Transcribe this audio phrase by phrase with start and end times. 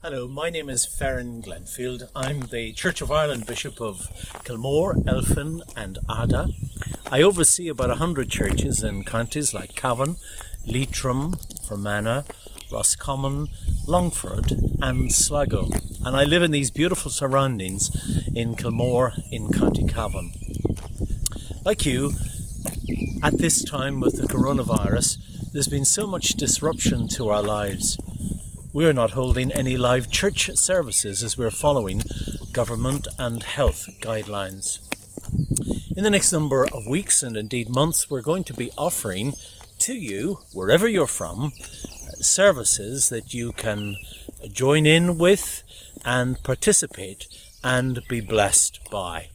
[0.00, 2.08] Hello, my name is Ferran Glenfield.
[2.14, 4.08] I'm the Church of Ireland Bishop of
[4.44, 6.54] Kilmore, Elphin, and Ardagh.
[7.10, 10.14] I oversee about 100 churches in counties like Cavan,
[10.64, 11.34] Leitrim,
[11.66, 12.22] Fermanagh,
[12.70, 13.48] Roscommon,
[13.88, 15.68] Longford, and Sligo.
[16.06, 17.90] And I live in these beautiful surroundings
[18.32, 20.30] in Kilmore in County Cavan.
[21.64, 22.12] Like you,
[23.24, 25.18] at this time with the coronavirus,
[25.52, 27.98] there's been so much disruption to our lives.
[28.78, 32.04] We're not holding any live church services as we're following
[32.52, 34.78] government and health guidelines.
[35.96, 39.32] In the next number of weeks and indeed months, we're going to be offering
[39.80, 41.50] to you, wherever you're from,
[42.20, 43.96] services that you can
[44.52, 45.64] join in with
[46.04, 47.26] and participate
[47.64, 49.30] and be blessed by.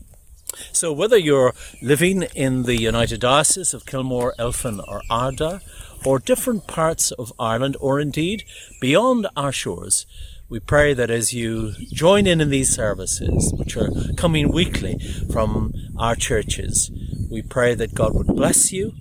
[0.72, 5.62] So, whether you're living in the United Diocese of Kilmore, Elphin, or Ardagh,
[6.06, 8.44] or different parts of Ireland, or indeed
[8.82, 10.06] beyond our shores,
[10.50, 15.00] we pray that as you join in in these services, which are coming weekly
[15.32, 16.92] from our churches,
[17.32, 18.94] we pray that God would bless you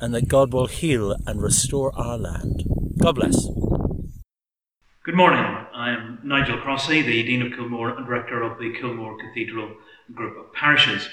[0.00, 2.64] and that God will heal and restore our land.
[2.98, 3.46] God bless.
[5.02, 5.40] Good morning.
[5.40, 9.74] I am Nigel Crossey, the Dean of Kilmore and Rector of the Kilmore Cathedral
[10.14, 11.08] Group of Parishes.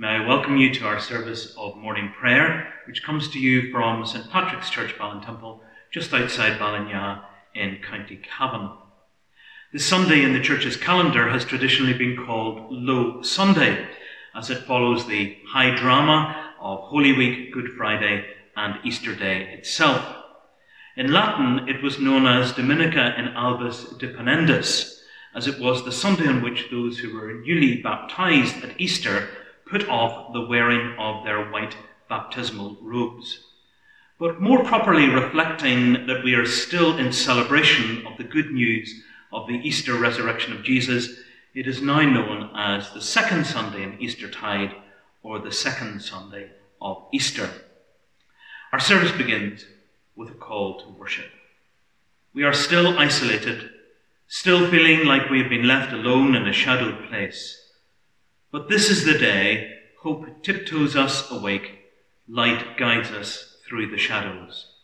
[0.00, 4.06] May I welcome you to our service of morning prayer, which comes to you from
[4.06, 5.58] St Patrick's Church, Ballintemple,
[5.90, 7.24] just outside Ballinagh
[7.56, 8.70] in County Cavan.
[9.72, 13.88] This Sunday in the church's calendar has traditionally been called Low Sunday,
[14.36, 20.14] as it follows the high drama of Holy Week, Good Friday, and Easter Day itself.
[20.96, 25.00] In Latin, it was known as Dominica in Albis Deponendis,
[25.34, 29.28] as it was the Sunday on which those who were newly baptized at Easter
[29.70, 31.76] put off the wearing of their white
[32.08, 33.44] baptismal robes.
[34.18, 39.02] But more properly reflecting that we are still in celebration of the good news
[39.32, 41.20] of the Easter resurrection of Jesus,
[41.54, 44.74] it is now known as the second Sunday in Eastertide
[45.22, 47.48] or the second Sunday of Easter.
[48.72, 49.64] Our service begins
[50.16, 51.30] with a call to worship.
[52.34, 53.70] We are still isolated,
[54.26, 57.67] still feeling like we have been left alone in a shadowed place.
[58.50, 61.80] But this is the day hope tiptoes us awake,
[62.26, 64.74] light guides us through the shadows.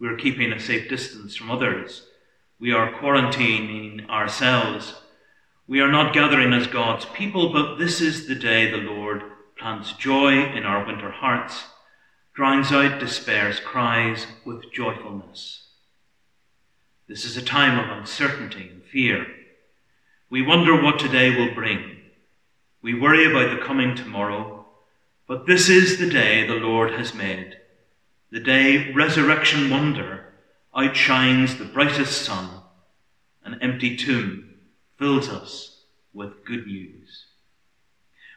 [0.00, 2.08] We are keeping a safe distance from others.
[2.58, 4.94] We are quarantining ourselves.
[5.68, 9.22] We are not gathering as God's people, but this is the day the Lord
[9.56, 11.64] plants joy in our winter hearts
[12.34, 15.68] drowns out despair's cries with joyfulness.
[17.06, 19.26] This is a time of uncertainty and fear.
[20.28, 21.93] We wonder what today will bring.
[22.84, 24.66] We worry about the coming tomorrow,
[25.26, 27.56] but this is the day the Lord has made,
[28.30, 30.34] the day resurrection wonder
[30.76, 32.50] outshines the brightest sun,
[33.42, 34.56] an empty tomb
[34.98, 37.24] fills us with good news.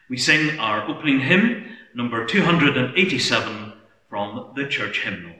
[0.08, 3.74] We sing our opening hymn, number 287
[4.08, 5.37] from the church hymnal.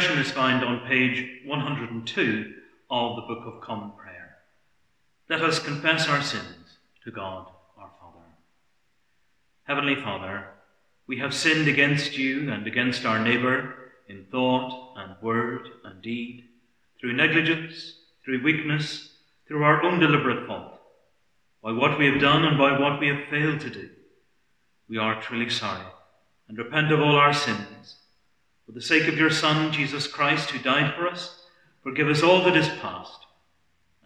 [0.00, 2.54] Confession is found on page 102
[2.90, 4.38] of the Book of Common Prayer.
[5.28, 8.24] Let us confess our sins to God our Father.
[9.64, 10.46] Heavenly Father,
[11.06, 13.74] we have sinned against you and against our neighbour
[14.08, 16.44] in thought and word and deed,
[16.98, 19.10] through negligence, through weakness,
[19.46, 20.80] through our own deliberate fault,
[21.62, 23.90] by what we have done and by what we have failed to do.
[24.88, 25.84] We are truly sorry
[26.48, 27.96] and repent of all our sins.
[28.70, 31.42] For the sake of your Son, Jesus Christ, who died for us,
[31.82, 33.18] forgive us all that is past,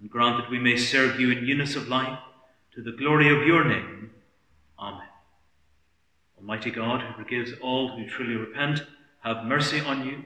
[0.00, 2.18] and grant that we may serve you in newness of life
[2.74, 4.10] to the glory of your name.
[4.78, 5.06] Amen.
[6.38, 8.80] Almighty God, who forgives all who truly repent,
[9.22, 10.24] have mercy on you,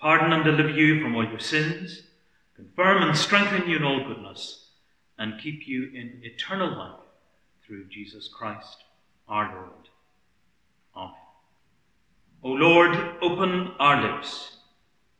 [0.00, 2.02] pardon and deliver you from all your sins,
[2.56, 4.70] confirm and strengthen you in all goodness,
[5.18, 6.98] and keep you in eternal life
[7.64, 8.82] through Jesus Christ
[9.28, 9.88] our Lord.
[10.96, 11.27] Amen.
[12.42, 14.58] O Lord, open our lips,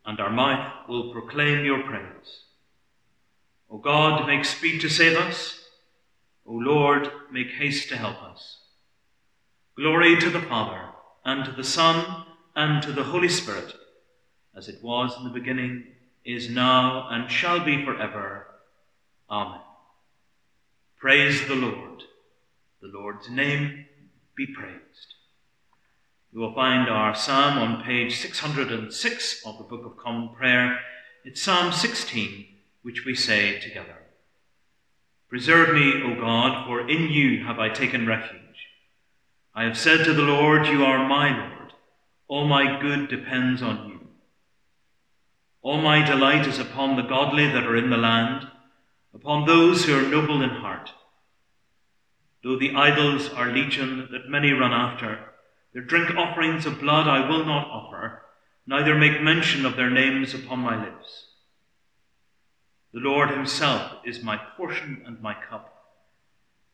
[0.07, 2.45] and our mouth will proclaim your praise.
[3.69, 5.59] O God, make speed to save us.
[6.47, 8.59] O Lord, make haste to help us.
[9.77, 10.91] Glory to the Father,
[11.25, 12.25] and to the Son,
[12.55, 13.75] and to the Holy Spirit,
[14.57, 15.87] as it was in the beginning,
[16.25, 18.47] is now, and shall be forever.
[19.29, 19.61] Amen.
[20.99, 22.05] Praise the Lord.
[22.81, 23.87] The Lord's name
[24.37, 25.18] be praised.
[26.31, 30.79] You will find our psalm on page 606 of the Book of Common Prayer.
[31.25, 32.47] It's Psalm 16,
[32.83, 33.97] which we say together.
[35.31, 38.43] Preserve me, O God, for in you have I taken refuge.
[39.55, 41.73] I have said to the Lord, You are my Lord.
[42.29, 44.01] All my good depends on you.
[45.63, 48.47] All my delight is upon the godly that are in the land,
[49.15, 50.91] upon those who are noble in heart.
[52.45, 55.28] Though the idols are legion that many run after,
[55.73, 58.23] their drink offerings of blood I will not offer,
[58.67, 61.27] neither make mention of their names upon my lips.
[62.93, 65.75] The Lord Himself is my portion and my cup.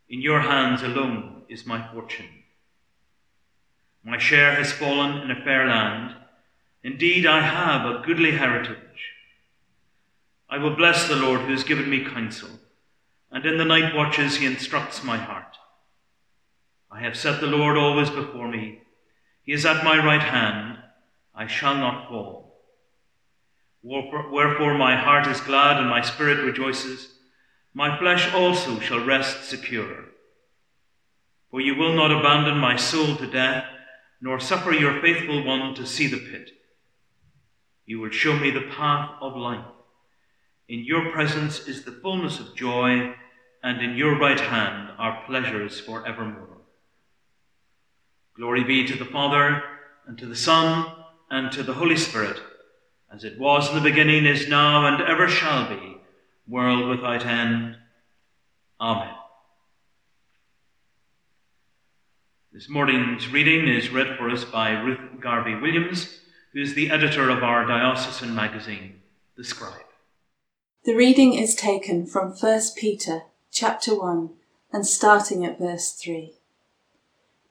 [0.08, 2.44] In your hands alone is my fortune.
[4.05, 6.14] My share has fallen in a fair land.
[6.82, 8.79] Indeed, I have a goodly heritage.
[10.49, 12.50] I will bless the Lord who has given me counsel,
[13.33, 15.57] and in the night watches he instructs my heart.
[16.92, 18.83] I have set the Lord always before me.
[19.45, 20.79] He is at my right hand.
[21.35, 22.63] I shall not fall.
[23.83, 27.11] Wherefore my heart is glad and my spirit rejoices.
[27.75, 30.07] My flesh also shall rest secure.
[31.51, 33.67] For you will not abandon my soul to death,
[34.21, 36.51] nor suffer your faithful one to see the pit.
[37.85, 39.67] You will show me the path of life.
[40.69, 43.15] In your presence is the fullness of joy,
[43.63, 46.53] and in your right hand are pleasures for evermore.
[48.37, 49.62] Glory be to the Father,
[50.07, 50.93] and to the Son,
[51.31, 52.41] and to the Holy Spirit,
[53.12, 55.99] as it was in the beginning, is now, and ever shall be,
[56.49, 57.76] world without end.
[58.81, 59.14] Amen.
[62.53, 66.21] This morning's reading is read for us by Ruth Garvey Williams,
[66.53, 69.00] who is the editor of our diocesan magazine,
[69.37, 69.81] The Scribe.
[70.85, 73.23] The reading is taken from 1 Peter
[73.53, 74.31] chapter 1
[74.73, 76.35] and starting at verse 3.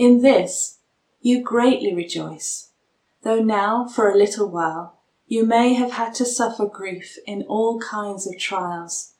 [0.00, 0.78] In this
[1.20, 2.70] you greatly rejoice,
[3.20, 7.78] though now for a little while you may have had to suffer grief in all
[7.78, 9.12] kinds of trials.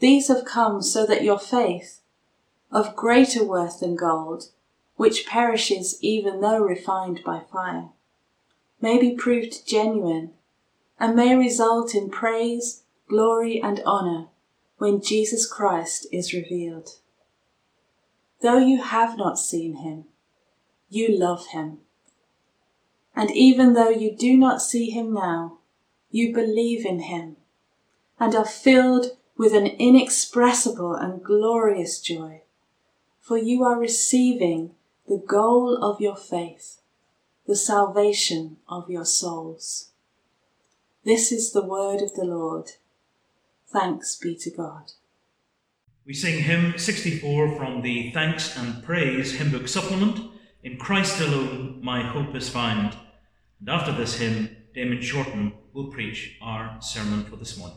[0.00, 2.00] These have come so that your faith,
[2.72, 4.50] of greater worth than gold,
[4.96, 7.90] which perishes even though refined by fire,
[8.80, 10.32] may be proved genuine
[10.98, 14.26] and may result in praise, glory, and honour
[14.78, 16.98] when Jesus Christ is revealed.
[18.40, 20.04] Though you have not seen him,
[20.88, 21.78] you love him.
[23.14, 25.58] And even though you do not see him now,
[26.10, 27.36] you believe in him
[28.20, 32.42] and are filled with an inexpressible and glorious joy,
[33.20, 34.74] for you are receiving
[35.08, 36.80] the goal of your faith,
[37.46, 39.90] the salvation of your souls.
[41.04, 42.72] This is the word of the Lord.
[43.66, 44.92] Thanks be to God.
[46.08, 50.18] We sing hymn 64 from the Thanks and Praise hymn book supplement.
[50.62, 52.96] In Christ alone my hope is found.
[53.60, 57.76] And after this hymn, Damian Shorten will preach our sermon for this morning.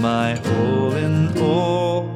[0.00, 2.08] my all in all.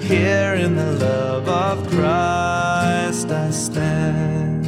[0.00, 4.66] Here in the love of Christ I stand.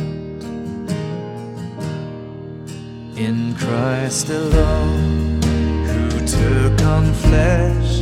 [3.16, 8.00] In Christ alone, who took on flesh,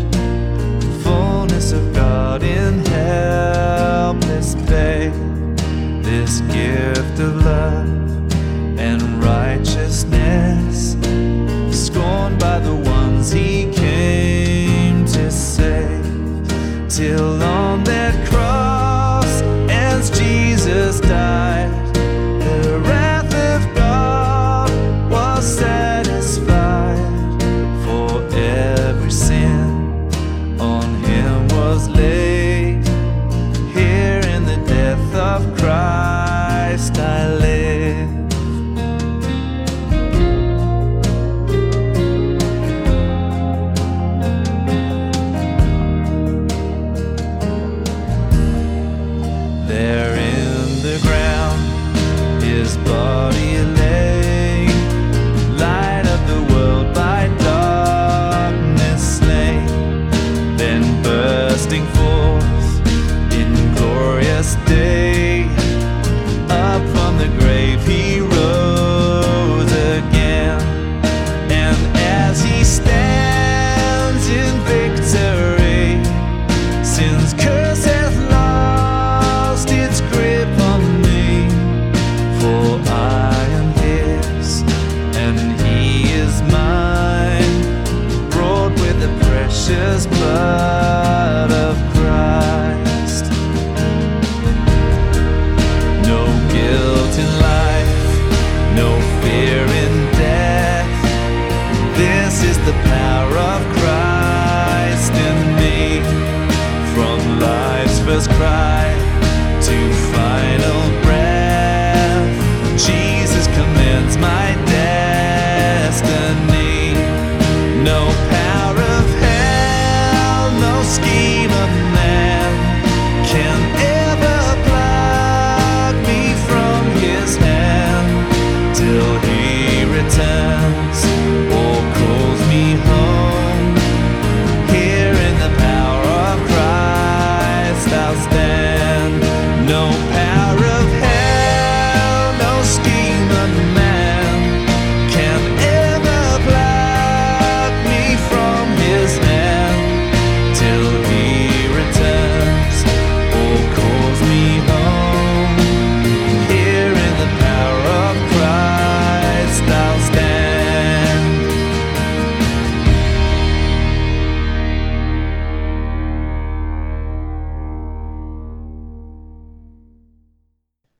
[0.80, 5.12] the fullness of God in helpless babe,
[6.02, 10.96] this gift of love and righteousness,
[11.70, 13.53] scorned by the ones he
[16.96, 17.33] till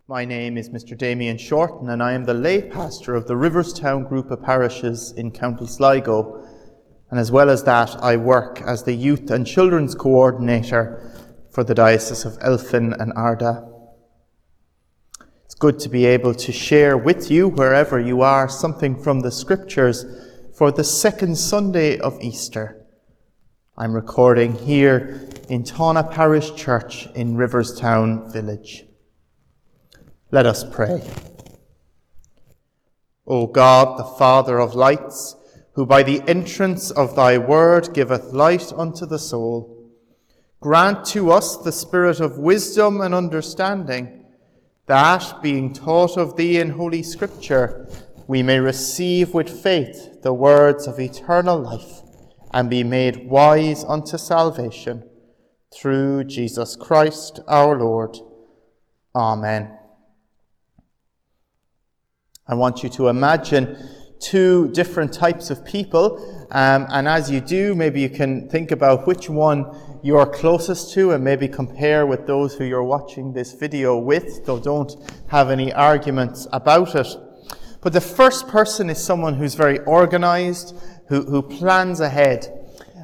[0.06, 0.98] My name is Mr.
[0.98, 5.30] Damian Shorten, and I am the lay pastor of the Riverstown group of parishes in
[5.30, 6.46] County Sligo.
[7.10, 11.10] And as well as that, I work as the youth and children's coordinator
[11.50, 13.66] for the Diocese of Elphin and Ardagh.
[15.46, 19.32] It's good to be able to share with you, wherever you are, something from the
[19.32, 20.04] scriptures
[20.54, 22.84] for the second Sunday of Easter.
[23.78, 28.84] I'm recording here in Taunagh Parish Church in Riverstown Village.
[30.34, 31.00] Let us pray.
[33.24, 35.36] O God, the Father of lights,
[35.74, 39.92] who by the entrance of thy word giveth light unto the soul,
[40.60, 44.24] grant to us the spirit of wisdom and understanding,
[44.86, 47.88] that, being taught of thee in Holy Scripture,
[48.26, 52.02] we may receive with faith the words of eternal life
[52.52, 55.08] and be made wise unto salvation.
[55.72, 58.18] Through Jesus Christ our Lord.
[59.14, 59.78] Amen.
[62.46, 63.76] I want you to imagine
[64.20, 66.46] two different types of people.
[66.50, 69.64] Um, and as you do, maybe you can think about which one
[70.02, 74.60] you're closest to and maybe compare with those who you're watching this video with, though
[74.60, 74.94] don't
[75.28, 77.16] have any arguments about it.
[77.80, 80.76] But the first person is someone who's very organized,
[81.08, 82.46] who, who plans ahead.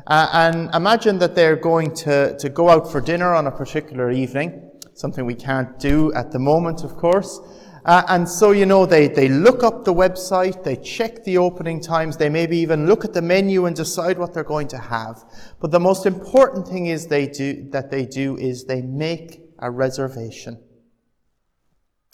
[0.06, 4.10] Uh, and imagine that they're going to, to go out for dinner on a particular
[4.10, 7.40] evening, something we can't do at the moment, of course.
[7.84, 11.80] Uh, and so, you know, they, they look up the website, they check the opening
[11.80, 15.24] times, they maybe even look at the menu and decide what they're going to have.
[15.60, 19.70] But the most important thing is they do, that they do is they make a
[19.70, 20.62] reservation.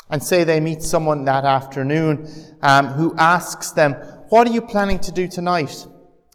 [0.09, 2.29] And say they meet someone that afternoon
[2.63, 3.95] um, who asks them,
[4.29, 5.85] What are you planning to do tonight?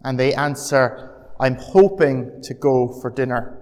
[0.04, 3.58] And they answer, I'm hoping to go for dinner.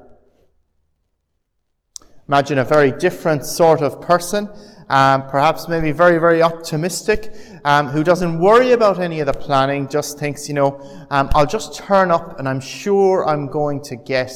[2.28, 4.50] Imagine a very different sort of person
[4.90, 9.88] um, perhaps maybe very, very optimistic, um, who doesn't worry about any of the planning,
[9.88, 10.80] just thinks, you know,
[11.12, 14.32] um, I'll just turn up and I'm sure I'm going to get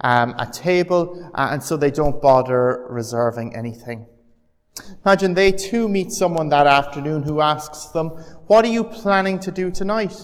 [0.00, 4.06] um, a table, uh, and so they don't bother reserving anything.
[5.04, 8.08] Imagine they too meet someone that afternoon who asks them,
[8.46, 10.14] What are you planning to do tonight?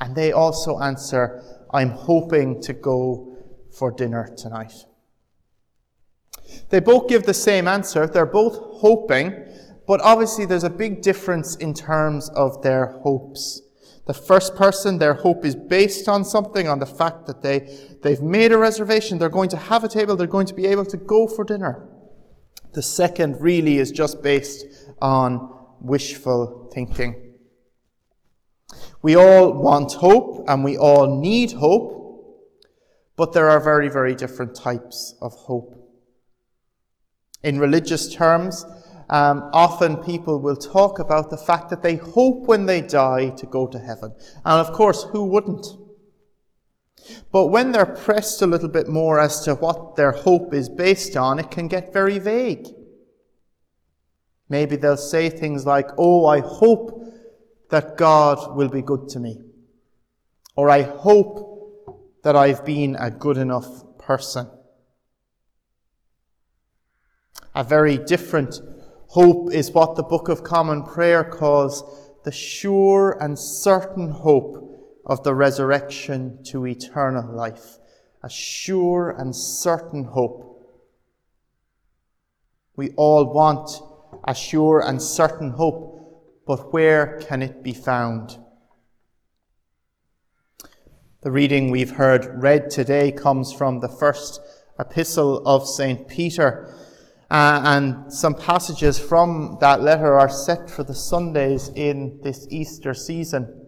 [0.00, 3.36] And they also answer, I'm hoping to go
[3.70, 4.72] for dinner tonight.
[6.70, 8.06] They both give the same answer.
[8.06, 9.34] They're both hoping,
[9.86, 13.62] but obviously there's a big difference in terms of their hopes.
[14.06, 17.58] The first person, their hope is based on something, on the fact that they,
[18.02, 20.86] they've made a reservation, they're going to have a table, they're going to be able
[20.86, 21.86] to go for dinner.
[22.72, 24.64] The second really is just based
[25.02, 27.34] on wishful thinking.
[29.02, 32.58] We all want hope and we all need hope,
[33.16, 35.77] but there are very, very different types of hope.
[37.42, 38.64] In religious terms,
[39.10, 43.46] um, often people will talk about the fact that they hope when they die to
[43.46, 44.14] go to heaven.
[44.44, 45.66] And of course, who wouldn't?
[47.32, 51.16] But when they're pressed a little bit more as to what their hope is based
[51.16, 52.66] on, it can get very vague.
[54.48, 57.02] Maybe they'll say things like, Oh, I hope
[57.70, 59.38] that God will be good to me.
[60.56, 64.50] Or I hope that I've been a good enough person.
[67.58, 68.60] A very different
[69.08, 71.82] hope is what the Book of Common Prayer calls
[72.22, 77.78] the sure and certain hope of the resurrection to eternal life.
[78.22, 80.70] A sure and certain hope.
[82.76, 83.68] We all want
[84.22, 88.38] a sure and certain hope, but where can it be found?
[91.22, 94.40] The reading we've heard read today comes from the first
[94.78, 96.06] epistle of St.
[96.06, 96.72] Peter.
[97.30, 102.94] Uh, and some passages from that letter are set for the Sundays in this Easter
[102.94, 103.66] season.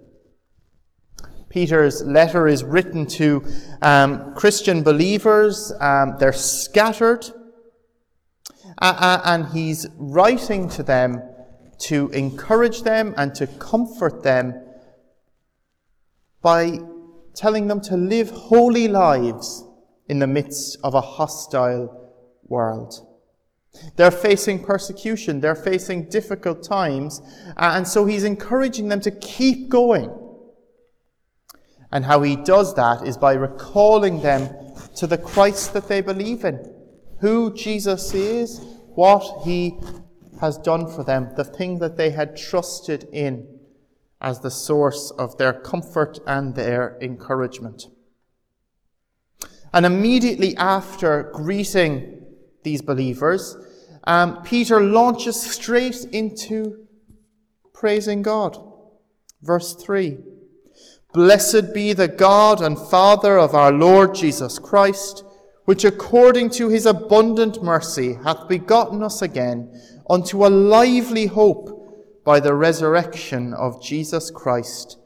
[1.51, 3.45] Peter's letter is written to
[3.83, 5.73] um, Christian believers.
[5.81, 7.27] Um, they're scattered.
[8.81, 11.21] Uh, uh, and he's writing to them
[11.81, 14.55] to encourage them and to comfort them
[16.41, 16.79] by
[17.35, 19.65] telling them to live holy lives
[20.09, 22.13] in the midst of a hostile
[22.45, 23.07] world.
[23.97, 27.23] They're facing persecution, they're facing difficult times,
[27.57, 30.11] and so he's encouraging them to keep going.
[31.93, 34.49] And how he does that is by recalling them
[34.97, 36.73] to the Christ that they believe in,
[37.21, 38.61] who Jesus is,
[38.95, 39.79] what he
[40.41, 43.61] has done for them, the thing that they had trusted in
[44.21, 47.85] as the source of their comfort and their encouragement.
[49.73, 52.20] And immediately after greeting
[52.63, 53.57] these believers,
[54.05, 56.87] um, Peter launches straight into
[57.73, 58.59] praising God.
[59.43, 60.19] Verse 3
[61.13, 65.25] Blessed be the God and Father of our Lord Jesus Christ,
[65.65, 69.73] which according to his abundant mercy hath begotten us again
[70.09, 74.99] unto a lively hope by the resurrection of Jesus Christ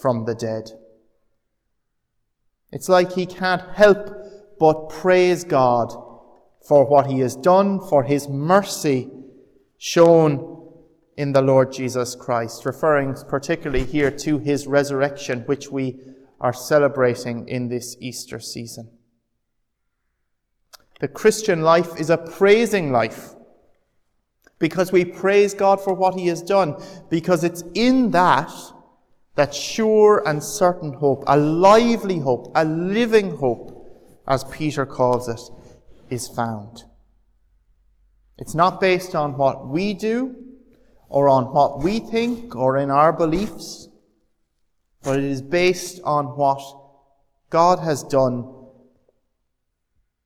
[0.00, 0.70] from the dead.
[2.72, 4.10] It's like he can't help
[4.58, 6.05] but praise God
[6.66, 9.08] for what he has done, for his mercy
[9.78, 10.52] shown
[11.16, 15.98] in the Lord Jesus Christ, referring particularly here to his resurrection, which we
[16.40, 18.90] are celebrating in this Easter season.
[21.00, 23.34] The Christian life is a praising life
[24.58, 28.50] because we praise God for what he has done, because it's in that
[29.36, 33.86] that sure and certain hope, a lively hope, a living hope,
[34.26, 35.40] as Peter calls it,
[36.10, 36.84] is found.
[38.38, 40.36] It's not based on what we do
[41.08, 43.88] or on what we think or in our beliefs,
[45.02, 46.60] but it is based on what
[47.48, 48.52] God has done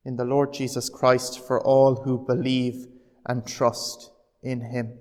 [0.05, 2.87] in the Lord Jesus Christ for all who believe
[3.27, 4.11] and trust
[4.43, 4.99] in him.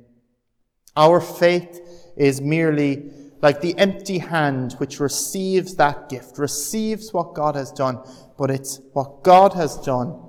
[0.96, 1.80] Our faith
[2.18, 3.12] is merely
[3.42, 8.00] like the empty hand which receives that gift, receives what God has done,
[8.38, 10.29] but it's what God has done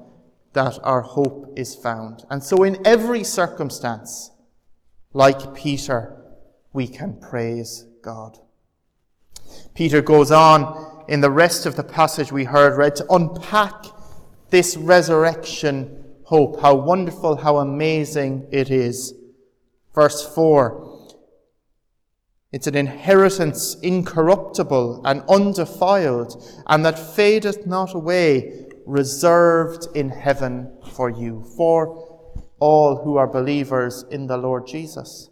[0.52, 2.24] that our hope is found.
[2.30, 4.30] And so in every circumstance,
[5.12, 6.16] like Peter,
[6.72, 8.38] we can praise God.
[9.74, 13.86] Peter goes on in the rest of the passage we heard read to unpack
[14.50, 19.14] this resurrection hope, how wonderful, how amazing it is.
[19.94, 21.10] Verse 4
[22.52, 31.08] It's an inheritance incorruptible and undefiled, and that fadeth not away, reserved in heaven for
[31.08, 35.30] you, for all who are believers in the Lord Jesus.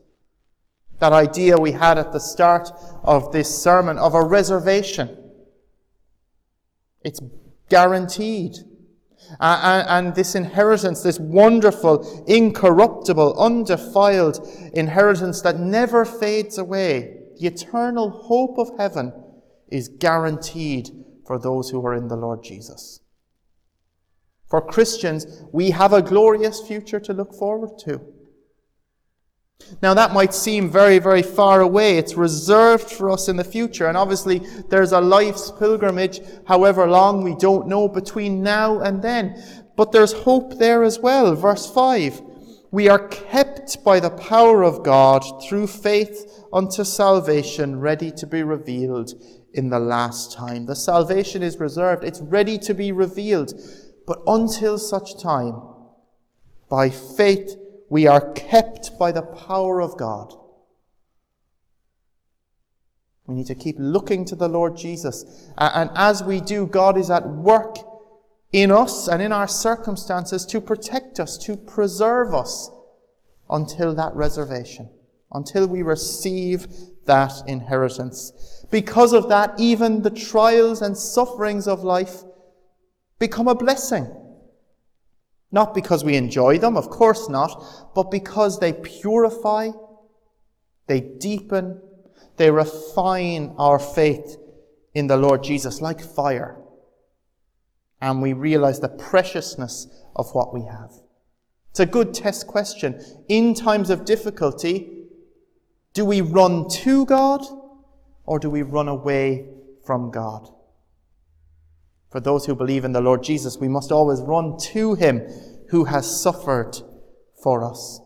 [1.00, 2.70] That idea we had at the start
[3.04, 5.16] of this sermon of a reservation.
[7.02, 7.20] It's
[7.68, 8.56] guaranteed.
[9.38, 14.40] Uh, and, and this inheritance, this wonderful, incorruptible, undefiled
[14.72, 19.12] inheritance that never fades away, the eternal hope of heaven,
[19.68, 20.90] is guaranteed
[21.26, 23.00] for those who are in the Lord Jesus.
[24.48, 28.00] For Christians, we have a glorious future to look forward to.
[29.82, 31.98] Now, that might seem very, very far away.
[31.98, 33.86] It's reserved for us in the future.
[33.86, 39.42] And obviously, there's a life's pilgrimage, however long we don't know, between now and then.
[39.76, 41.34] But there's hope there as well.
[41.34, 42.22] Verse 5
[42.70, 48.42] We are kept by the power of God through faith unto salvation, ready to be
[48.42, 49.12] revealed
[49.52, 50.66] in the last time.
[50.66, 53.52] The salvation is reserved, it's ready to be revealed.
[54.08, 55.60] But until such time,
[56.70, 57.56] by faith,
[57.90, 60.32] we are kept by the power of God.
[63.26, 65.50] We need to keep looking to the Lord Jesus.
[65.58, 67.76] And as we do, God is at work
[68.50, 72.70] in us and in our circumstances to protect us, to preserve us
[73.50, 74.88] until that reservation,
[75.32, 76.66] until we receive
[77.04, 78.64] that inheritance.
[78.70, 82.22] Because of that, even the trials and sufferings of life
[83.18, 84.06] become a blessing.
[85.50, 89.70] Not because we enjoy them, of course not, but because they purify,
[90.86, 91.80] they deepen,
[92.36, 94.36] they refine our faith
[94.94, 96.60] in the Lord Jesus like fire.
[98.00, 100.92] And we realize the preciousness of what we have.
[101.70, 103.02] It's a good test question.
[103.28, 105.06] In times of difficulty,
[105.94, 107.44] do we run to God
[108.24, 109.48] or do we run away
[109.84, 110.48] from God?
[112.10, 115.20] For those who believe in the Lord Jesus, we must always run to him
[115.70, 116.78] who has suffered
[117.42, 118.00] for us.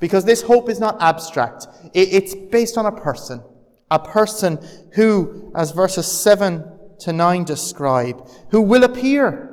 [0.00, 1.66] Because this hope is not abstract.
[1.94, 3.42] It's based on a person.
[3.90, 4.58] A person
[4.94, 6.64] who, as verses 7
[7.00, 9.52] to 9 describe, who will appear.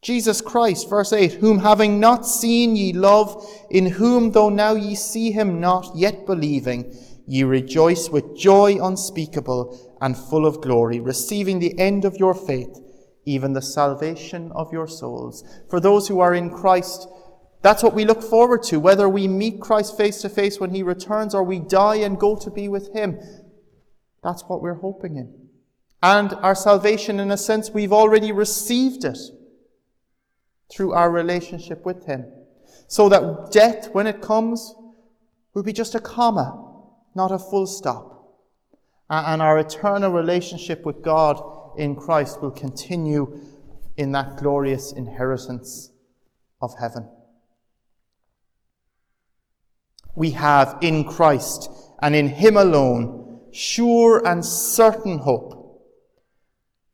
[0.00, 4.94] Jesus Christ, verse 8, whom having not seen ye love, in whom though now ye
[4.94, 6.96] see him not, yet believing,
[7.28, 12.80] ye rejoice with joy unspeakable and full of glory, receiving the end of your faith,
[13.26, 15.44] even the salvation of your souls.
[15.68, 17.06] For those who are in Christ,
[17.60, 20.82] that's what we look forward to, whether we meet Christ face to face when he
[20.82, 23.20] returns or we die and go to be with him.
[24.24, 25.48] That's what we're hoping in.
[26.02, 29.18] And our salvation, in a sense, we've already received it
[30.70, 32.24] through our relationship with him.
[32.86, 34.74] So that death, when it comes,
[35.52, 36.67] will be just a comma
[37.14, 38.14] not a full stop.
[39.10, 41.42] And our eternal relationship with God
[41.78, 43.40] in Christ will continue
[43.96, 45.90] in that glorious inheritance
[46.60, 47.08] of heaven.
[50.14, 55.54] We have in Christ and in Him alone sure and certain hope.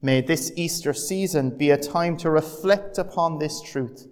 [0.00, 4.07] May this Easter season be a time to reflect upon this truth,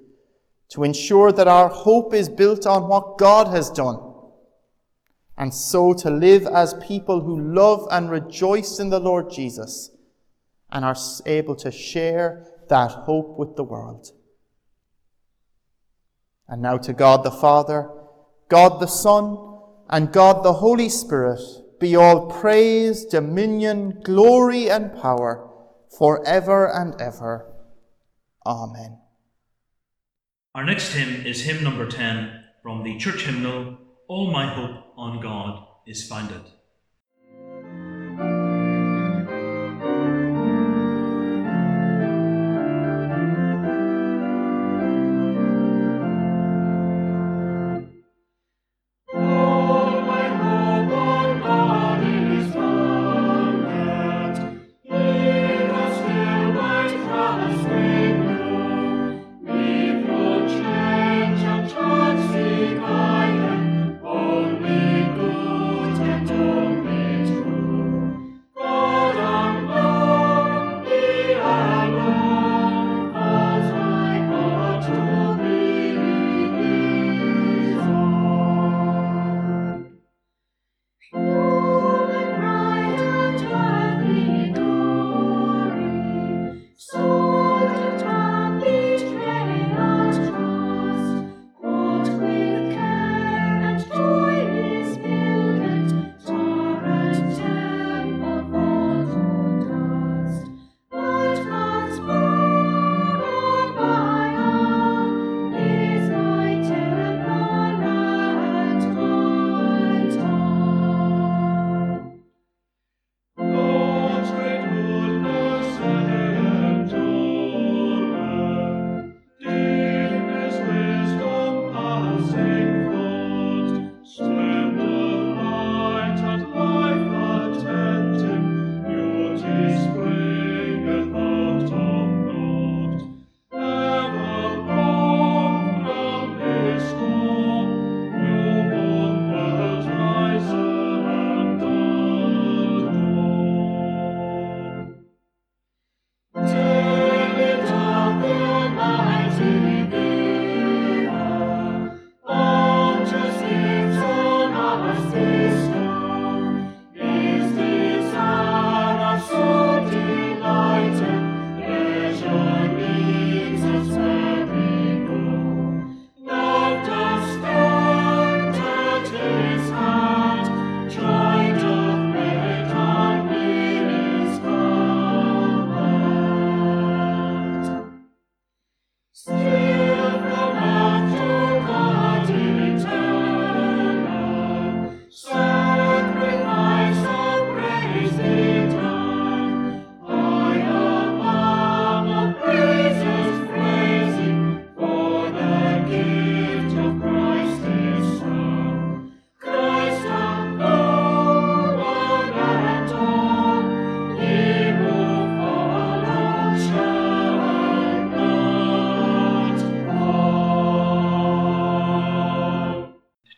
[0.71, 4.12] to ensure that our hope is built on what God has done
[5.43, 9.91] and so to live as people who love and rejoice in the Lord Jesus
[10.71, 10.95] and are
[11.27, 14.07] able to share that hope with the world.
[16.47, 17.91] And now to God the Father,
[18.49, 19.37] God the Son,
[19.91, 21.41] and God the Holy Spirit
[21.81, 25.51] be all praise, dominion, glory, and power
[25.99, 27.53] for ever and ever.
[28.47, 28.97] Amen.
[30.55, 33.77] Our next hymn is hymn number 10 from the church hymnal,
[34.07, 36.62] All My Hope on God is founded.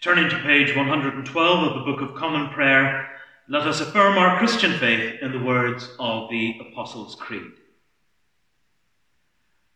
[0.04, 3.08] Page 112 of the Book of Common Prayer,
[3.48, 7.52] let us affirm our Christian faith in the words of the Apostles' Creed.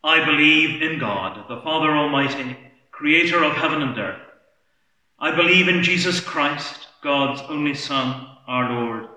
[0.04, 2.58] I believe in God, the Father Almighty,
[2.90, 4.20] creator of heaven and earth.
[5.18, 9.08] I believe in Jesus Christ, God's only Son, our Lord,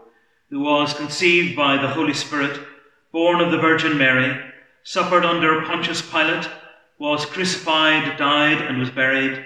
[0.50, 2.58] who was conceived by the Holy Spirit,
[3.12, 4.42] born of the Virgin Mary,
[4.84, 6.48] suffered under Pontius Pilate,
[7.00, 9.46] was crucified, died, and was buried.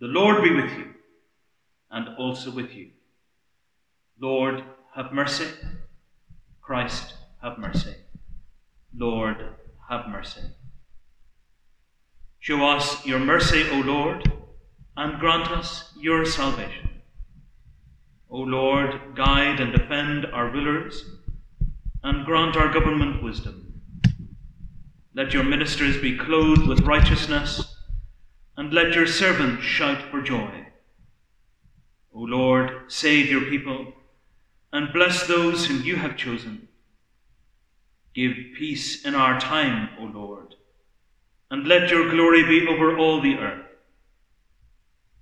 [0.00, 0.94] The Lord be with you,
[1.90, 2.90] and also with you.
[4.20, 4.62] Lord,
[4.94, 5.48] have mercy.
[6.60, 7.94] Christ, have mercy.
[8.94, 9.36] Lord,
[9.88, 10.42] have mercy.
[12.38, 14.32] Show us your mercy, O Lord,
[14.96, 16.88] and grant us your salvation.
[18.30, 21.04] O Lord, guide and defend our rulers,
[22.04, 23.82] and grant our government wisdom.
[25.14, 27.67] Let your ministers be clothed with righteousness,
[28.58, 30.66] and let your servants shout for joy.
[32.12, 33.92] O Lord, save your people,
[34.72, 36.66] and bless those whom you have chosen.
[38.14, 40.56] Give peace in our time, O Lord,
[41.52, 43.64] and let your glory be over all the earth.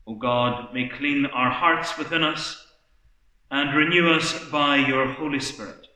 [0.06, 2.66] O God, may clean our hearts within us
[3.50, 5.86] and renew us by your Holy Spirit.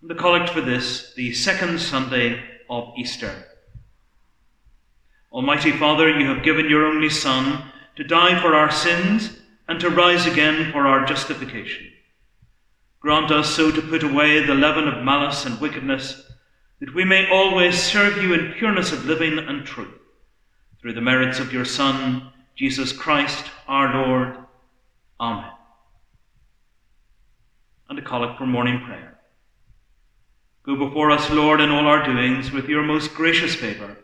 [0.00, 3.53] And The collect for this, the second Sunday of Easter.
[5.34, 7.64] Almighty Father, you have given your only Son
[7.96, 11.90] to die for our sins and to rise again for our justification.
[13.00, 16.30] Grant us so to put away the leaven of malice and wickedness,
[16.78, 19.98] that we may always serve you in pureness of living and truth,
[20.80, 24.36] through the merits of your Son, Jesus Christ, our Lord.
[25.18, 25.50] Amen.
[27.90, 29.18] And a collect for morning prayer.
[30.62, 33.96] Go before us, Lord, in all our doings with your most gracious favour,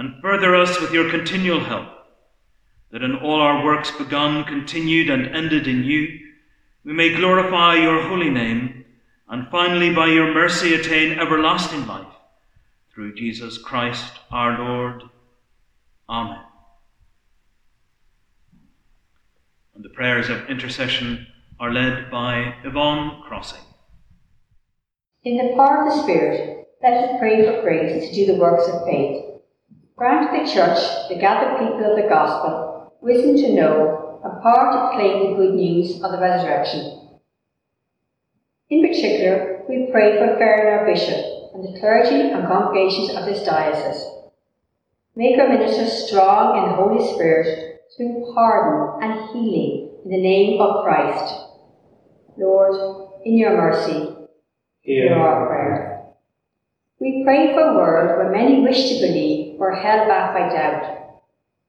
[0.00, 1.86] and further us with your continual help,
[2.90, 6.18] that in all our works begun, continued, and ended in you,
[6.86, 8.86] we may glorify your holy name,
[9.28, 12.14] and finally by your mercy attain everlasting life.
[12.94, 15.02] Through Jesus Christ our Lord.
[16.08, 16.44] Amen.
[19.74, 21.26] And the prayers of intercession
[21.60, 23.60] are led by Yvonne Crossey.
[25.24, 28.66] In the power of the Spirit, let us pray for grace to do the works
[28.66, 29.29] of faith.
[30.00, 30.78] Grant the Church,
[31.10, 35.54] the gathered people of the Gospel, wisdom to know and power to claim the good
[35.54, 37.10] news of the resurrection.
[38.70, 43.44] In particular, we pray for Ferran, our Bishop, and the clergy and congregations of this
[43.44, 44.02] diocese.
[45.16, 50.16] Make our ministers strong in the Holy Spirit to bring pardon and healing in the
[50.16, 51.34] name of Christ.
[52.38, 54.16] Lord, in your mercy,
[54.80, 56.04] hear our prayer.
[56.98, 61.20] We pray for a world where many wish to believe are held back by doubt.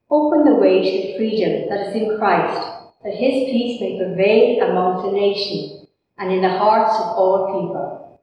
[0.10, 2.68] Open the way to the freedom that is in Christ,
[3.04, 8.22] that his peace may prevail amongst the nations and in the hearts of all people.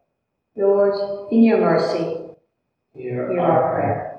[0.57, 2.17] Lord, in your mercy,
[2.95, 4.19] Hear hear our prayer.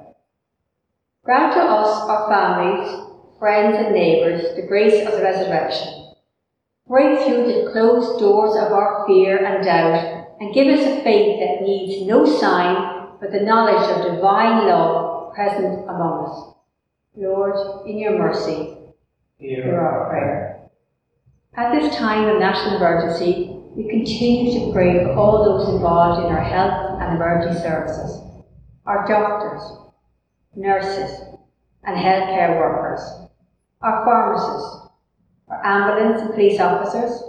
[1.23, 3.07] Grant to us, our families,
[3.39, 6.13] friends, and neighbours, the grace of the resurrection.
[6.87, 11.39] Break through the closed doors of our fear and doubt, and give us a faith
[11.39, 16.55] that needs no sign but the knowledge of divine love present among us.
[17.15, 18.77] Lord, in your mercy,
[19.37, 20.59] hear our prayer.
[21.55, 26.31] At this time of national emergency, we continue to pray for all those involved in
[26.31, 28.21] our health and emergency services,
[28.85, 29.61] our doctors,
[30.55, 31.19] nurses,
[31.83, 33.01] and healthcare workers,
[33.81, 34.87] our pharmacists,
[35.47, 37.23] our ambulance and police officers,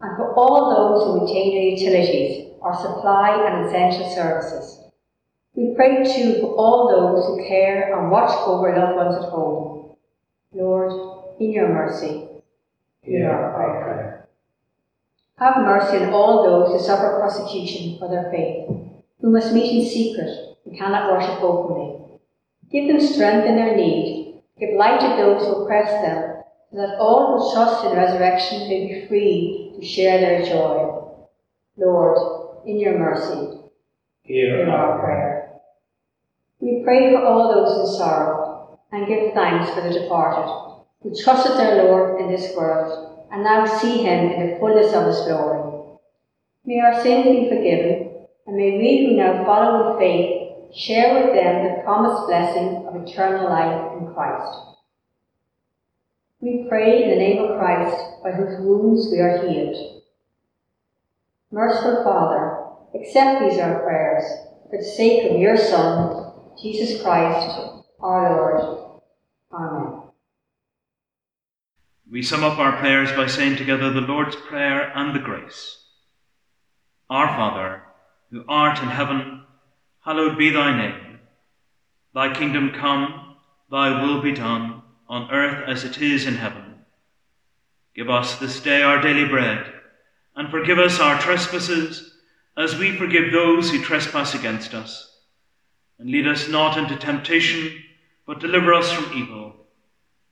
[0.00, 4.83] and for all those who maintain our utilities, our supply and essential services.
[5.54, 9.96] We pray too for all those who care and watch over loved ones at home.
[10.52, 10.92] Lord,
[11.40, 12.28] in your mercy,
[13.02, 13.52] Hear our
[13.84, 14.28] prayer.
[15.36, 18.68] have mercy on all those who suffer persecution for their faith,
[19.20, 22.00] who must meet in secret and cannot worship openly.
[22.70, 24.40] Give them strength in their need.
[24.58, 28.86] Give light to those who oppress them, so that all who trust in resurrection may
[28.88, 31.02] be free to share their joy.
[31.76, 33.58] Lord, in your mercy,
[34.22, 35.33] Hear hear our prayer.
[36.64, 40.50] We pray for all those in sorrow and give thanks for the departed,
[41.02, 45.04] who trusted their Lord in this world and now see him in the fullness of
[45.04, 45.82] his glory.
[46.64, 51.34] May our sins be forgiven, and may we who now follow in faith share with
[51.34, 54.58] them the promised blessing of eternal life in Christ.
[56.40, 60.02] We pray in the name of Christ, by whose wounds we are healed.
[61.50, 62.56] Merciful Father,
[62.94, 64.24] accept these our prayers
[64.70, 66.23] for the sake of your Son,
[66.60, 67.58] Jesus Christ,
[68.00, 69.02] our Lord.
[69.52, 70.02] Amen.
[72.10, 75.84] We sum up our prayers by saying together the Lord's Prayer and the Grace.
[77.10, 77.82] Our Father,
[78.30, 79.42] who art in heaven,
[80.04, 81.18] hallowed be thy name.
[82.14, 83.36] Thy kingdom come,
[83.70, 86.74] thy will be done, on earth as it is in heaven.
[87.94, 89.72] Give us this day our daily bread,
[90.36, 92.16] and forgive us our trespasses,
[92.56, 95.13] as we forgive those who trespass against us.
[96.04, 97.82] And lead us not into temptation,
[98.26, 99.54] but deliver us from evil.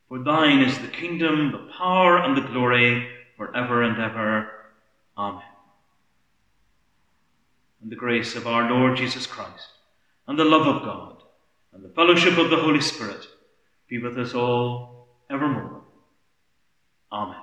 [0.07, 3.09] For thine is the kingdom, the power, and the glory,
[3.39, 4.51] for ever and ever.
[5.16, 5.43] Amen.
[7.81, 9.68] And the grace of our Lord Jesus Christ,
[10.29, 11.23] and the love of God,
[11.73, 13.27] and the fellowship of the Holy Spirit
[13.89, 15.81] be with us all evermore.
[17.11, 17.41] Amen.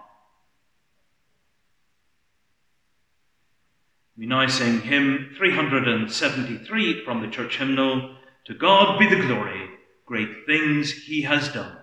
[4.15, 8.17] We now sing hymn 373 from the church hymnal
[8.49, 9.69] To God be the glory,
[10.07, 11.77] great things he has done.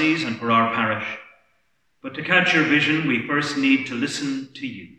[0.00, 1.06] These dioceses and for our parish.
[2.02, 4.96] But to catch your vision, we first need to listen to you.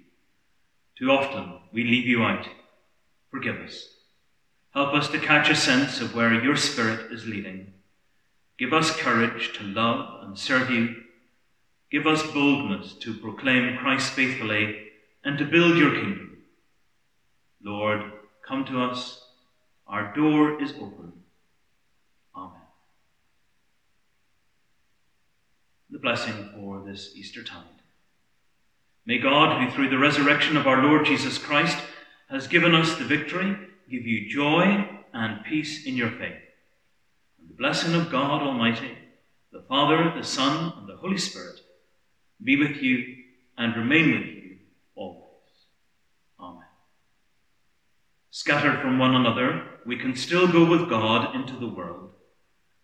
[0.98, 2.48] Too often we leave you out.
[3.32, 3.88] Forgive us.
[4.74, 7.74] Help us to catch a sense of where your Spirit is leading.
[8.58, 10.96] Give us courage to love and serve you.
[11.92, 14.90] Give us boldness to proclaim Christ faithfully
[15.24, 16.38] and to build your kingdom.
[17.64, 18.02] Lord,
[18.48, 19.26] come to us.
[19.88, 21.14] Our door is open.
[22.36, 22.62] Amen.
[25.92, 27.66] The blessing for this Easter tide.
[29.06, 31.78] May God, who through the resurrection of our Lord Jesus Christ
[32.30, 33.58] has given us the victory,
[33.90, 36.40] give you joy and peace in your faith.
[37.40, 38.98] And the blessing of God Almighty,
[39.52, 41.60] the Father, the Son, and the Holy Spirit
[42.42, 43.18] be with you
[43.58, 44.58] and remain with you
[44.96, 45.26] always.
[46.40, 46.64] Amen.
[48.30, 52.11] Scattered from one another, we can still go with God into the world.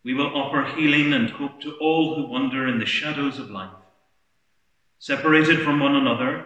[0.07, 3.73] We will offer healing and hope to all who wander in the shadows of life.
[4.99, 6.45] Separated from one another,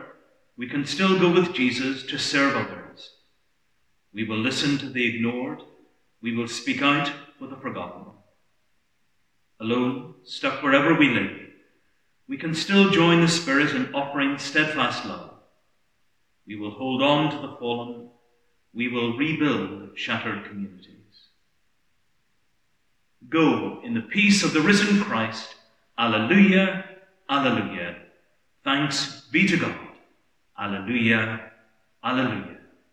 [0.58, 3.12] we can still go with Jesus to serve others.
[4.16, 5.62] We will listen to the ignored.
[6.24, 8.06] We will speak out for the forgotten.
[9.60, 11.38] Alone, stuck wherever we live,
[12.28, 15.36] we can still join the Spirit in offering steadfast love.
[16.48, 18.10] We will hold on to the fallen.
[18.74, 21.01] We will rebuild shattered communities.
[23.30, 25.56] Go in the peace of the risen Christ.
[25.98, 26.86] Alleluia,
[27.30, 27.96] Alleluia.
[28.64, 29.76] Thanks be to God.
[30.60, 31.52] Alleluia,
[32.04, 32.61] Alleluia.